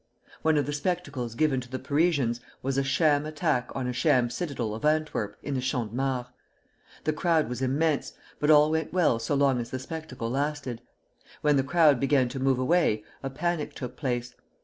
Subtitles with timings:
[0.41, 4.31] One of the spectacles given to the Parisians was a sham attack on a sham
[4.31, 6.25] citadel of Antwerp in the Champ de Mars.
[7.03, 10.81] The crowd was immense, but all went well so long as the spectacle lasted.
[11.41, 14.33] When the crowd began to move away, a panic took place.